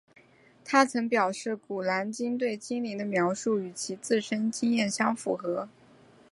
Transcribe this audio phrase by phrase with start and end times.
[0.65, 5.69] 她曾表示古兰经对精灵的描述与其自身经验相符合。